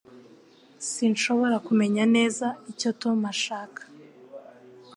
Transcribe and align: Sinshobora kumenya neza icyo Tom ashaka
Sinshobora 0.89 1.57
kumenya 1.67 2.03
neza 2.15 2.47
icyo 2.71 2.89
Tom 3.01 3.19
ashaka 3.33 3.81